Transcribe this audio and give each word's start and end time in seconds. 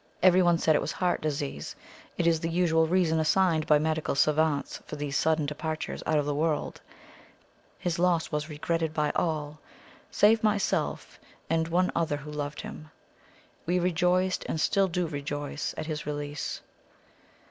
Everyone 0.23 0.57
said 0.57 0.75
it 0.75 0.81
was 0.81 0.93
heart 0.93 1.21
disease 1.21 1.75
it 2.17 2.25
is 2.25 2.39
the 2.39 2.49
usual 2.49 2.87
reason 2.87 3.19
assigned 3.19 3.67
by 3.67 3.77
medical 3.77 4.15
savants 4.15 4.77
for 4.87 4.95
these 4.95 5.15
sudden 5.15 5.45
departures 5.45 6.01
out 6.07 6.17
of 6.17 6.25
the 6.25 6.33
world. 6.33 6.81
His 7.77 7.99
loss 7.99 8.31
was 8.31 8.49
regretted 8.49 8.95
by 8.95 9.11
all, 9.15 9.59
save 10.09 10.43
myself 10.43 11.19
and 11.51 11.67
one 11.67 11.91
other 11.95 12.17
who 12.17 12.31
loved 12.31 12.61
him. 12.61 12.89
We 13.67 13.77
rejoiced, 13.77 14.43
and 14.49 14.59
still 14.59 14.87
do 14.87 15.05
rejoice, 15.05 15.75
at 15.77 15.85
his 15.85 16.07
release." 16.07 16.61